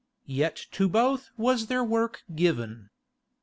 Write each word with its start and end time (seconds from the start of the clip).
Yet 0.25 0.55
to 0.71 0.89
both 0.89 1.29
was 1.37 1.67
their 1.67 1.83
work 1.83 2.23
given. 2.33 2.89